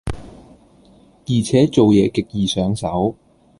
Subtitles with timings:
[1.27, 3.13] 而且做嘢極易上手